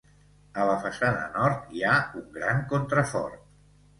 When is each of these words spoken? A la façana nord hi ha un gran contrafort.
A 0.61 0.63
la 0.67 0.77
façana 0.85 1.27
nord 1.35 1.69
hi 1.75 1.85
ha 1.89 1.99
un 2.21 2.25
gran 2.39 2.65
contrafort. 2.75 3.45